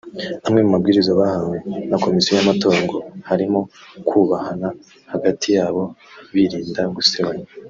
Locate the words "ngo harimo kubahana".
2.85-4.67